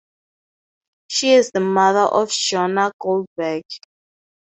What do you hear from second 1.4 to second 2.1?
the mother